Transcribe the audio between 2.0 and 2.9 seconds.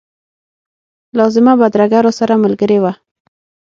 راسره ملګرې